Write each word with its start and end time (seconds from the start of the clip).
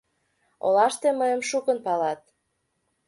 Олаште 0.65 1.09
мыйым 1.19 1.41
шукын 1.49 1.77
палат. 1.85 2.21